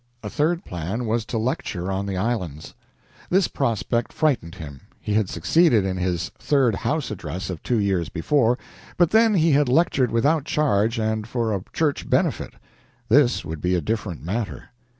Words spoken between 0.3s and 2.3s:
third plan was to lecture on the